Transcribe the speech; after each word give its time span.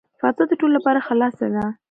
فضا 0.21 0.43
د 0.47 0.51
ټولو 0.59 0.73
لپاره 0.77 1.05
خلاصه 1.07 1.47
ده. 1.53 1.65